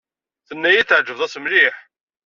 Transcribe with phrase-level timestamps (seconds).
[0.47, 1.75] Tenna-iyi-d tɛejbeḍ-as mliḥ.